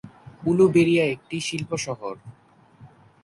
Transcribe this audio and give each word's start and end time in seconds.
উলুবেড়িয়া 0.45 1.03
একটি 1.05 1.37
শিল্প-শহর। 1.39 2.15